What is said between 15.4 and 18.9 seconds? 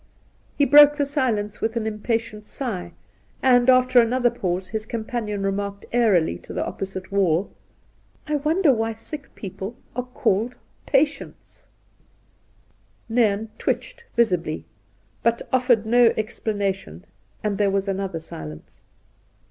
offered no explana tion, and there was another silence.